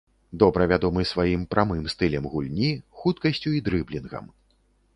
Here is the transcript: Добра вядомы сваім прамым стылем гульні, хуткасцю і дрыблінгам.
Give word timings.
Добра 0.43 0.63
вядомы 0.69 1.03
сваім 1.09 1.43
прамым 1.51 1.83
стылем 1.95 2.25
гульні, 2.37 2.71
хуткасцю 3.03 3.49
і 3.59 3.63
дрыблінгам. 3.69 4.25